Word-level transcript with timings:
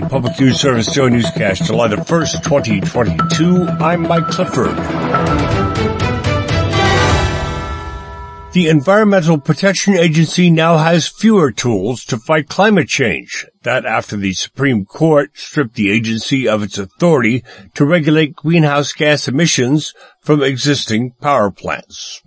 the 0.00 0.08
Public 0.08 0.40
News 0.40 0.60
Service 0.60 0.92
Daily 0.92 1.10
Newscast, 1.10 1.66
July 1.66 1.86
the 1.86 1.96
1st, 1.96 2.42
2022. 2.42 3.64
I'm 3.80 4.02
Mike 4.02 4.26
Clifford. 4.26 4.74
The 8.52 8.68
Environmental 8.68 9.38
Protection 9.38 9.94
Agency 9.94 10.50
now 10.50 10.78
has 10.78 11.06
fewer 11.06 11.52
tools 11.52 12.04
to 12.06 12.18
fight 12.18 12.48
climate 12.48 12.88
change. 12.88 13.46
That 13.62 13.86
after 13.86 14.16
the 14.16 14.32
Supreme 14.32 14.84
Court 14.84 15.30
stripped 15.38 15.74
the 15.74 15.92
agency 15.92 16.48
of 16.48 16.64
its 16.64 16.76
authority 16.76 17.44
to 17.74 17.84
regulate 17.84 18.34
greenhouse 18.34 18.92
gas 18.92 19.28
emissions 19.28 19.94
from 20.20 20.42
existing 20.42 21.12
power 21.20 21.52
plants. 21.52 22.20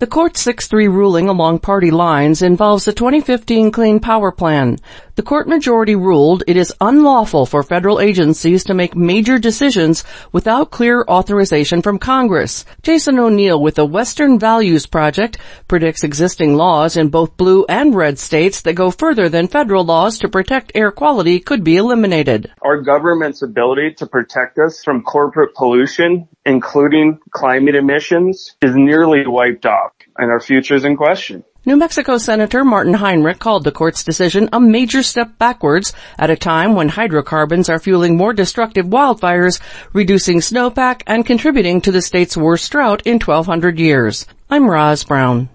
The 0.00 0.06
court's 0.06 0.44
6-3 0.46 0.88
ruling 0.88 1.28
along 1.28 1.58
party 1.58 1.90
lines 1.90 2.40
involves 2.40 2.84
the 2.84 2.92
2015 2.92 3.72
Clean 3.72 3.98
Power 3.98 4.30
Plan. 4.30 4.78
The 5.18 5.24
court 5.24 5.48
majority 5.48 5.96
ruled 5.96 6.44
it 6.46 6.56
is 6.56 6.72
unlawful 6.80 7.44
for 7.44 7.64
federal 7.64 7.98
agencies 7.98 8.62
to 8.66 8.72
make 8.72 8.94
major 8.94 9.40
decisions 9.40 10.04
without 10.30 10.70
clear 10.70 11.04
authorization 11.08 11.82
from 11.82 11.98
Congress. 11.98 12.64
Jayson 12.82 13.18
O'Neill 13.18 13.60
with 13.60 13.74
the 13.74 13.84
Western 13.84 14.38
Values 14.38 14.86
Project 14.86 15.38
predicts 15.66 16.04
existing 16.04 16.54
laws 16.54 16.96
in 16.96 17.08
both 17.08 17.36
blue 17.36 17.66
and 17.68 17.96
red 17.96 18.20
states 18.20 18.60
that 18.60 18.74
go 18.74 18.92
further 18.92 19.28
than 19.28 19.48
federal 19.48 19.84
laws 19.84 20.20
to 20.20 20.28
protect 20.28 20.70
air 20.76 20.92
quality 20.92 21.40
could 21.40 21.64
be 21.64 21.78
eliminated. 21.78 22.52
Our 22.62 22.80
government's 22.80 23.42
ability 23.42 23.94
to 23.94 24.06
protect 24.06 24.60
us 24.60 24.84
from 24.84 25.02
corporate 25.02 25.52
pollution, 25.56 26.28
including 26.46 27.18
climate 27.30 27.74
emissions, 27.74 28.54
is 28.62 28.76
nearly 28.76 29.26
wiped 29.26 29.66
off 29.66 29.94
and 30.18 30.30
our 30.30 30.40
future 30.40 30.74
is 30.74 30.84
in 30.84 30.96
question. 30.96 31.44
New 31.66 31.76
Mexico 31.76 32.18
Senator 32.18 32.64
Martin 32.64 32.94
Heinrich 32.94 33.40
called 33.40 33.64
the 33.64 33.72
court's 33.72 34.04
decision 34.04 34.48
a 34.52 34.60
major 34.60 35.02
step 35.02 35.36
backwards 35.38 35.92
at 36.16 36.30
a 36.30 36.36
time 36.36 36.76
when 36.76 36.88
hydrocarbons 36.88 37.68
are 37.68 37.80
fueling 37.80 38.16
more 38.16 38.32
destructive 38.32 38.86
wildfires, 38.86 39.60
reducing 39.92 40.38
snowpack, 40.38 41.02
and 41.06 41.26
contributing 41.26 41.80
to 41.80 41.90
the 41.90 42.00
state's 42.00 42.36
worst 42.36 42.70
drought 42.70 43.02
in 43.04 43.14
1200 43.14 43.76
years. 43.78 44.24
I'm 44.48 44.70
Roz 44.70 45.02
Brown. 45.02 45.48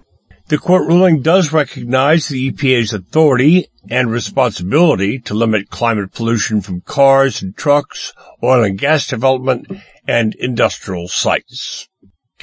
The 0.48 0.58
court 0.58 0.86
ruling 0.86 1.22
does 1.22 1.54
recognize 1.54 2.28
the 2.28 2.52
EPA's 2.52 2.92
authority 2.92 3.68
and 3.88 4.10
responsibility 4.10 5.20
to 5.20 5.32
limit 5.32 5.70
climate 5.70 6.12
pollution 6.12 6.60
from 6.60 6.82
cars 6.82 7.40
and 7.40 7.56
trucks, 7.56 8.12
oil 8.42 8.62
and 8.62 8.78
gas 8.78 9.06
development, 9.06 9.68
and 10.06 10.34
industrial 10.34 11.08
sites. 11.08 11.88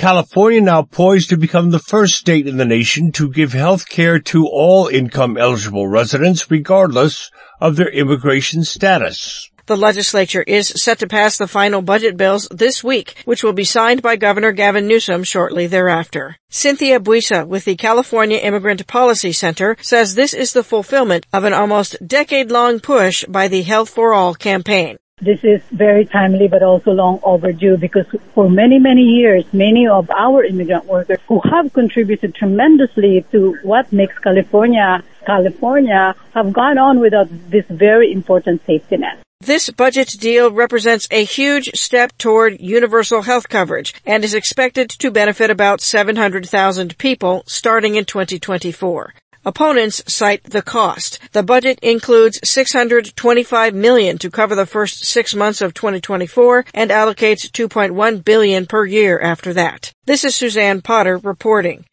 California 0.01 0.59
now 0.59 0.81
poised 0.81 1.29
to 1.29 1.37
become 1.37 1.69
the 1.69 1.77
first 1.77 2.15
state 2.15 2.47
in 2.47 2.57
the 2.57 2.65
nation 2.65 3.11
to 3.11 3.29
give 3.29 3.53
health 3.53 3.87
care 3.87 4.17
to 4.17 4.47
all 4.47 4.87
income 4.87 5.37
eligible 5.37 5.85
residents 5.87 6.49
regardless 6.49 7.29
of 7.59 7.75
their 7.75 7.89
immigration 7.89 8.63
status. 8.63 9.51
The 9.67 9.77
legislature 9.77 10.41
is 10.41 10.73
set 10.75 10.97
to 10.99 11.07
pass 11.07 11.37
the 11.37 11.47
final 11.47 11.83
budget 11.83 12.17
bills 12.17 12.47
this 12.49 12.83
week, 12.83 13.13
which 13.25 13.43
will 13.43 13.53
be 13.53 13.63
signed 13.63 14.01
by 14.01 14.15
Governor 14.15 14.53
Gavin 14.53 14.87
Newsom 14.87 15.23
shortly 15.23 15.67
thereafter. 15.67 16.35
Cynthia 16.49 16.99
Buiza 16.99 17.47
with 17.47 17.65
the 17.65 17.75
California 17.75 18.39
Immigrant 18.39 18.87
Policy 18.87 19.31
Center 19.31 19.77
says 19.81 20.15
this 20.15 20.33
is 20.33 20.51
the 20.51 20.63
fulfillment 20.63 21.27
of 21.31 21.43
an 21.43 21.53
almost 21.53 21.95
decade-long 22.03 22.79
push 22.79 23.23
by 23.25 23.47
the 23.47 23.61
Health 23.61 23.91
for 23.91 24.15
All 24.15 24.33
campaign. 24.33 24.97
This 25.21 25.43
is 25.43 25.61
very 25.71 26.05
timely 26.05 26.47
but 26.47 26.63
also 26.63 26.91
long 26.91 27.19
overdue 27.21 27.77
because 27.77 28.07
for 28.33 28.49
many, 28.49 28.79
many 28.79 29.03
years, 29.03 29.45
many 29.53 29.87
of 29.87 30.09
our 30.09 30.43
immigrant 30.43 30.85
workers 30.85 31.19
who 31.27 31.39
have 31.41 31.71
contributed 31.73 32.33
tremendously 32.33 33.23
to 33.31 33.55
what 33.61 33.93
makes 33.93 34.17
California 34.17 35.03
California 35.25 36.15
have 36.33 36.51
gone 36.51 36.79
on 36.79 36.99
without 36.99 37.27
this 37.51 37.65
very 37.69 38.11
important 38.11 38.65
safety 38.65 38.97
net. 38.97 39.19
This 39.41 39.69
budget 39.69 40.09
deal 40.19 40.51
represents 40.51 41.07
a 41.11 41.23
huge 41.23 41.71
step 41.75 42.17
toward 42.17 42.59
universal 42.59 43.21
health 43.21 43.47
coverage 43.47 43.93
and 44.05 44.23
is 44.23 44.33
expected 44.33 44.89
to 44.89 45.11
benefit 45.11 45.51
about 45.51 45.81
700,000 45.81 46.97
people 46.97 47.43
starting 47.45 47.95
in 47.95 48.05
2024. 48.05 49.13
Opponents 49.43 50.03
cite 50.05 50.43
the 50.43 50.61
cost. 50.61 51.17
The 51.31 51.41
budget 51.41 51.79
includes 51.81 52.39
625 52.43 53.73
million 53.73 54.19
to 54.19 54.29
cover 54.29 54.53
the 54.53 54.67
first 54.67 55.03
6 55.03 55.33
months 55.33 55.61
of 55.61 55.73
2024 55.73 56.65
and 56.75 56.91
allocates 56.91 57.49
2.1 57.49 58.23
billion 58.23 58.67
per 58.67 58.85
year 58.85 59.19
after 59.19 59.51
that. 59.53 59.93
This 60.05 60.23
is 60.23 60.35
Suzanne 60.35 60.81
Potter 60.81 61.17
reporting. 61.17 61.85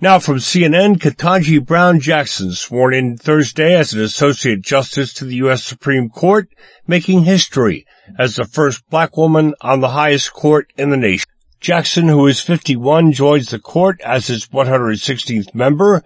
Now 0.00 0.20
from 0.20 0.36
CNN, 0.36 0.98
Ketanji 0.98 1.64
Brown 1.64 1.98
Jackson 1.98 2.52
sworn 2.52 2.94
in 2.94 3.16
Thursday 3.16 3.74
as 3.74 3.92
an 3.92 4.00
Associate 4.00 4.62
Justice 4.62 5.12
to 5.14 5.24
the 5.24 5.36
U.S. 5.36 5.64
Supreme 5.64 6.08
Court, 6.08 6.48
making 6.86 7.24
history 7.24 7.84
as 8.16 8.36
the 8.36 8.44
first 8.44 8.88
black 8.90 9.16
woman 9.16 9.54
on 9.60 9.80
the 9.80 9.88
highest 9.88 10.32
court 10.32 10.72
in 10.76 10.90
the 10.90 10.96
nation. 10.96 11.26
Jackson, 11.58 12.06
who 12.06 12.28
is 12.28 12.40
51, 12.40 13.10
joins 13.10 13.50
the 13.50 13.58
court 13.58 14.00
as 14.02 14.30
its 14.30 14.46
116th 14.46 15.52
member 15.52 16.04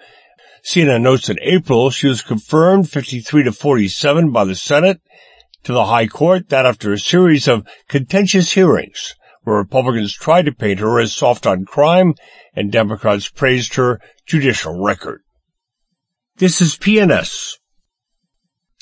CNN 0.67 1.03
notes 1.03 1.29
in 1.29 1.39
April 1.43 1.91
she 1.91 2.09
was 2.09 2.23
confirmed 2.23 2.91
53 2.91 3.45
to 3.45 3.53
47 3.53 4.33
by 4.33 4.45
the 4.45 4.57
Senate 4.57 5.01
to 5.63 5.73
the 5.73 5.85
High 5.85 6.09
Court 6.09 6.49
that 6.49 6.67
after 6.67 6.93
a 6.93 6.99
series 6.99 7.47
of 7.47 7.65
contentious 7.87 8.51
hearings 8.51 9.15
where 9.45 9.59
Republicans 9.59 10.13
tried 10.13 10.47
to 10.47 10.53
paint 10.53 10.81
her 10.81 10.99
as 10.99 11.15
soft 11.15 11.47
on 11.47 11.67
crime 11.67 12.15
and 12.57 12.73
Democrats 12.73 13.29
praised 13.29 13.77
her 13.77 14.01
judicial 14.27 14.83
record. 14.83 15.23
This 16.39 16.61
is 16.61 16.77
PNS. 16.77 17.59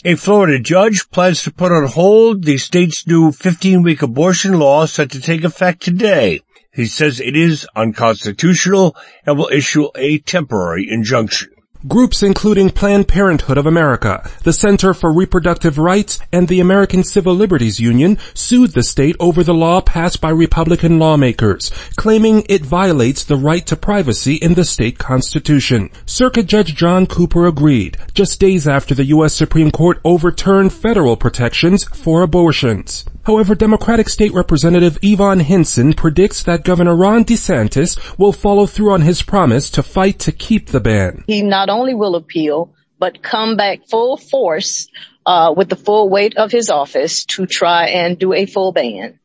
A 0.06 0.14
Florida 0.14 0.58
judge 0.60 1.10
plans 1.10 1.42
to 1.42 1.52
put 1.52 1.70
on 1.70 1.86
hold 1.88 2.44
the 2.44 2.56
state's 2.56 3.06
new 3.06 3.30
15-week 3.30 4.00
abortion 4.00 4.58
law 4.58 4.86
set 4.86 5.10
to 5.10 5.20
take 5.20 5.44
effect 5.44 5.82
today. 5.82 6.40
He 6.72 6.86
says 6.86 7.20
it 7.20 7.36
is 7.36 7.68
unconstitutional 7.76 8.96
and 9.26 9.36
will 9.36 9.50
issue 9.52 9.90
a 9.94 10.18
temporary 10.20 10.88
injunction. 10.90 11.53
Groups 11.86 12.22
including 12.22 12.70
Planned 12.70 13.08
Parenthood 13.08 13.58
of 13.58 13.66
America, 13.66 14.30
the 14.42 14.54
Center 14.54 14.94
for 14.94 15.12
Reproductive 15.12 15.76
Rights, 15.76 16.18
and 16.32 16.48
the 16.48 16.60
American 16.60 17.04
Civil 17.04 17.34
Liberties 17.34 17.78
Union 17.78 18.16
sued 18.32 18.72
the 18.72 18.82
state 18.82 19.16
over 19.20 19.44
the 19.44 19.52
law 19.52 19.82
passed 19.82 20.18
by 20.18 20.30
Republican 20.30 20.98
lawmakers, 20.98 21.70
claiming 21.96 22.46
it 22.48 22.64
violates 22.64 23.24
the 23.24 23.36
right 23.36 23.66
to 23.66 23.76
privacy 23.76 24.36
in 24.36 24.54
the 24.54 24.64
state 24.64 24.96
constitution. 24.96 25.90
Circuit 26.06 26.46
Judge 26.46 26.74
John 26.74 27.06
Cooper 27.06 27.46
agreed, 27.46 27.98
just 28.14 28.40
days 28.40 28.66
after 28.66 28.94
the 28.94 29.04
U.S. 29.06 29.34
Supreme 29.34 29.70
Court 29.70 30.00
overturned 30.06 30.72
federal 30.72 31.18
protections 31.18 31.84
for 31.84 32.22
abortions. 32.22 33.04
However, 33.24 33.54
Democratic 33.54 34.08
State 34.08 34.32
Representative 34.32 34.98
Yvonne 35.02 35.40
Hinson 35.40 35.94
predicts 35.94 36.42
that 36.42 36.64
Governor 36.64 36.94
Ron 36.94 37.24
DeSantis 37.24 38.18
will 38.18 38.32
follow 38.32 38.66
through 38.66 38.92
on 38.92 39.00
his 39.00 39.22
promise 39.22 39.70
to 39.70 39.82
fight 39.82 40.18
to 40.20 40.32
keep 40.32 40.68
the 40.68 40.80
ban. 40.80 41.24
He 41.26 41.42
not 41.42 41.70
only 41.70 41.94
will 41.94 42.16
appeal, 42.16 42.74
but 42.98 43.22
come 43.22 43.56
back 43.56 43.88
full 43.88 44.16
force 44.16 44.88
uh, 45.26 45.54
with 45.56 45.68
the 45.68 45.76
full 45.76 46.08
weight 46.10 46.36
of 46.36 46.52
his 46.52 46.68
office 46.68 47.24
to 47.24 47.46
try 47.46 47.86
and 47.88 48.18
do 48.18 48.32
a 48.32 48.46
full 48.46 48.72
ban. 48.72 49.18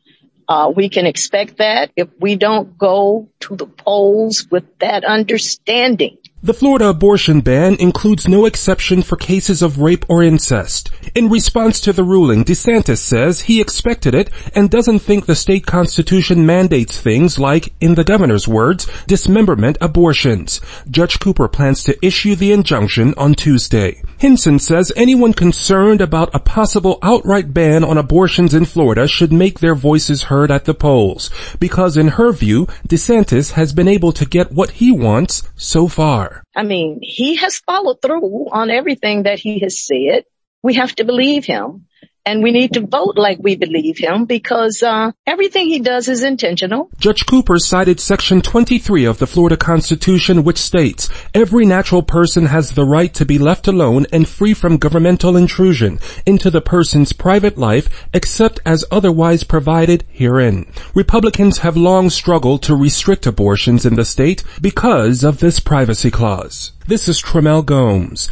Uh, 0.47 0.71
we 0.75 0.89
can 0.89 1.05
expect 1.05 1.57
that 1.57 1.91
if 1.95 2.07
we 2.19 2.35
don't 2.35 2.77
go 2.77 3.29
to 3.39 3.55
the 3.55 3.67
polls 3.67 4.47
with 4.49 4.63
that 4.79 5.03
understanding. 5.03 6.17
The 6.41 6.53
Florida 6.53 6.87
abortion 6.87 7.41
ban 7.41 7.75
includes 7.81 8.25
no 8.25 8.45
exception 8.45 9.01
for 9.01 9.17
cases 9.17 9.61
of 9.61 9.79
rape 9.79 10.05
or 10.07 10.23
incest. 10.23 10.89
In 11.13 11.27
response 11.27 11.81
to 11.81 11.91
the 11.91 12.05
ruling, 12.05 12.45
DeSantis 12.45 12.99
says 12.99 13.41
he 13.41 13.59
expected 13.59 14.15
it 14.15 14.29
and 14.55 14.69
doesn't 14.69 14.99
think 14.99 15.25
the 15.25 15.35
state 15.35 15.65
constitution 15.65 16.45
mandates 16.45 16.97
things 16.97 17.39
like, 17.39 17.73
in 17.81 17.95
the 17.95 18.05
governor's 18.05 18.47
words, 18.47 18.87
dismemberment 19.05 19.77
abortions. 19.81 20.61
Judge 20.89 21.19
Cooper 21.19 21.49
plans 21.49 21.83
to 21.83 22.05
issue 22.05 22.35
the 22.35 22.53
injunction 22.53 23.13
on 23.17 23.33
Tuesday. 23.33 24.01
Hinson 24.17 24.59
says 24.59 24.93
anyone 24.95 25.33
concerned 25.33 25.99
about 25.99 26.33
a 26.33 26.39
possible 26.39 26.99
outright 27.01 27.53
ban 27.53 27.83
on 27.83 27.97
abortions 27.97 28.53
in 28.53 28.63
Florida 28.63 29.09
should 29.09 29.33
make 29.33 29.59
their 29.59 29.75
voices 29.75 30.23
heard 30.23 30.51
at 30.51 30.63
the 30.63 30.73
polls, 30.73 31.29
because 31.59 31.97
in 31.97 32.07
her 32.07 32.31
view, 32.31 32.65
DeSantis 32.87 33.51
has 33.51 33.73
been 33.73 33.89
able 33.89 34.13
to 34.13 34.25
get 34.25 34.53
what 34.53 34.71
he 34.71 34.89
wants 34.89 35.43
so 35.57 35.89
far. 35.89 36.28
I 36.59 36.63
mean, 36.63 36.99
he 37.01 37.37
has 37.37 37.59
followed 37.59 38.01
through 38.01 38.49
on 38.51 38.69
everything 38.69 39.23
that 39.23 39.39
he 39.39 39.59
has 39.59 39.81
said. 39.81 40.25
We 40.61 40.73
have 40.73 40.93
to 40.95 41.05
believe 41.05 41.45
him 41.45 41.87
and 42.29 42.43
we 42.43 42.51
need 42.51 42.73
to 42.73 42.81
vote 42.81 43.17
like 43.17 43.39
we 43.41 43.55
believe 43.55 43.97
him 43.97 44.25
because 44.25 44.83
uh, 44.83 45.11
everything 45.25 45.65
he 45.67 45.79
does 45.79 46.07
is 46.07 46.21
intentional. 46.21 46.87
Judge 46.99 47.25
Cooper 47.25 47.57
cited 47.57 47.99
Section 47.99 48.41
23 48.41 49.05
of 49.05 49.17
the 49.17 49.25
Florida 49.25 49.57
Constitution 49.57 50.43
which 50.43 50.59
states, 50.59 51.09
every 51.33 51.65
natural 51.65 52.03
person 52.03 52.45
has 52.45 52.71
the 52.71 52.85
right 52.85 53.11
to 53.15 53.25
be 53.25 53.39
left 53.39 53.67
alone 53.67 54.05
and 54.13 54.29
free 54.29 54.53
from 54.53 54.77
governmental 54.77 55.35
intrusion 55.35 55.97
into 56.27 56.51
the 56.51 56.61
person's 56.61 57.13
private 57.13 57.57
life 57.57 58.07
except 58.13 58.59
as 58.63 58.85
otherwise 58.91 59.43
provided 59.43 60.03
herein. 60.09 60.71
Republicans 60.93 61.57
have 61.59 61.75
long 61.75 62.11
struggled 62.11 62.61
to 62.61 62.75
restrict 62.75 63.25
abortions 63.25 63.87
in 63.87 63.95
the 63.95 64.05
state 64.05 64.43
because 64.61 65.23
of 65.23 65.39
this 65.39 65.59
privacy 65.59 66.11
clause. 66.11 66.73
This 66.85 67.07
is 67.07 67.19
Trimmel 67.19 67.63
Gomes. 67.63 68.29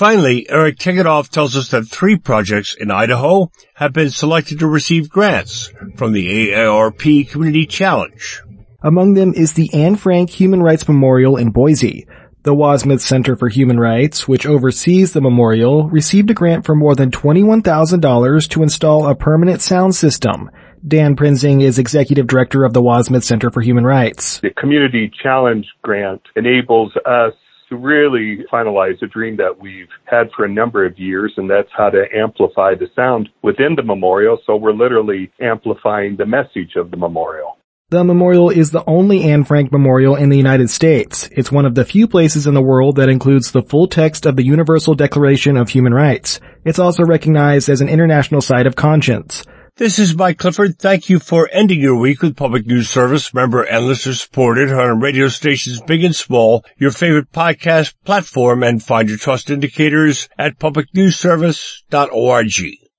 Finally, 0.00 0.48
Eric 0.48 0.78
Tegethoff 0.78 1.28
tells 1.28 1.54
us 1.54 1.68
that 1.72 1.82
three 1.82 2.16
projects 2.16 2.74
in 2.74 2.90
Idaho 2.90 3.50
have 3.74 3.92
been 3.92 4.08
selected 4.08 4.60
to 4.60 4.66
receive 4.66 5.10
grants 5.10 5.70
from 5.96 6.12
the 6.12 6.52
AARP 6.52 7.28
Community 7.28 7.66
Challenge. 7.66 8.40
Among 8.82 9.12
them 9.12 9.34
is 9.34 9.52
the 9.52 9.68
Anne 9.74 9.96
Frank 9.96 10.30
Human 10.30 10.62
Rights 10.62 10.88
Memorial 10.88 11.36
in 11.36 11.50
Boise. 11.50 12.06
The 12.44 12.54
Wasmuth 12.54 13.02
Center 13.02 13.36
for 13.36 13.50
Human 13.50 13.78
Rights, 13.78 14.26
which 14.26 14.46
oversees 14.46 15.12
the 15.12 15.20
memorial, 15.20 15.90
received 15.90 16.30
a 16.30 16.34
grant 16.34 16.64
for 16.64 16.74
more 16.74 16.94
than 16.94 17.10
$21,000 17.10 18.48
to 18.48 18.62
install 18.62 19.06
a 19.06 19.14
permanent 19.14 19.60
sound 19.60 19.94
system. 19.94 20.50
Dan 20.88 21.14
Prinzing 21.14 21.60
is 21.60 21.78
Executive 21.78 22.26
Director 22.26 22.64
of 22.64 22.72
the 22.72 22.80
Wasmuth 22.80 23.24
Center 23.24 23.50
for 23.50 23.60
Human 23.60 23.84
Rights. 23.84 24.40
The 24.40 24.48
Community 24.48 25.12
Challenge 25.22 25.66
Grant 25.82 26.22
enables 26.36 26.96
us 27.04 27.34
to 27.70 27.76
really 27.76 28.44
finalize 28.52 29.00
a 29.02 29.06
dream 29.06 29.36
that 29.36 29.58
we've 29.58 29.88
had 30.04 30.28
for 30.36 30.44
a 30.44 30.48
number 30.48 30.84
of 30.84 30.98
years, 30.98 31.32
and 31.36 31.48
that's 31.48 31.70
how 31.76 31.88
to 31.88 32.04
amplify 32.14 32.74
the 32.74 32.88
sound 32.94 33.28
within 33.42 33.74
the 33.76 33.82
memorial. 33.82 34.38
So 34.44 34.56
we're 34.56 34.72
literally 34.72 35.30
amplifying 35.40 36.16
the 36.16 36.26
message 36.26 36.74
of 36.76 36.90
the 36.90 36.96
memorial. 36.96 37.56
The 37.90 38.04
memorial 38.04 38.50
is 38.50 38.70
the 38.70 38.84
only 38.86 39.24
Anne 39.24 39.42
Frank 39.42 39.72
memorial 39.72 40.14
in 40.14 40.28
the 40.28 40.36
United 40.36 40.70
States. 40.70 41.28
It's 41.32 41.50
one 41.50 41.66
of 41.66 41.74
the 41.74 41.84
few 41.84 42.06
places 42.06 42.46
in 42.46 42.54
the 42.54 42.62
world 42.62 42.96
that 42.96 43.08
includes 43.08 43.50
the 43.50 43.62
full 43.62 43.88
text 43.88 44.26
of 44.26 44.36
the 44.36 44.44
Universal 44.44 44.94
Declaration 44.94 45.56
of 45.56 45.70
Human 45.70 45.92
Rights. 45.92 46.38
It's 46.64 46.78
also 46.78 47.02
recognized 47.02 47.68
as 47.68 47.80
an 47.80 47.88
international 47.88 48.42
site 48.42 48.68
of 48.68 48.76
conscience. 48.76 49.44
This 49.80 49.98
is 49.98 50.14
Mike 50.14 50.36
Clifford. 50.36 50.78
Thank 50.78 51.08
you 51.08 51.18
for 51.18 51.48
ending 51.50 51.80
your 51.80 51.96
week 51.96 52.20
with 52.20 52.36
Public 52.36 52.66
News 52.66 52.90
Service, 52.90 53.32
member 53.32 53.62
and 53.62 53.86
listener 53.86 54.12
supported 54.12 54.70
on 54.70 55.00
radio 55.00 55.28
stations 55.28 55.80
big 55.80 56.04
and 56.04 56.14
small, 56.14 56.62
your 56.76 56.90
favorite 56.90 57.32
podcast 57.32 57.94
platform, 58.04 58.62
and 58.62 58.82
find 58.82 59.08
your 59.08 59.16
trust 59.16 59.48
indicators 59.48 60.28
at 60.38 60.58
publicnewsservice.org. 60.58 62.89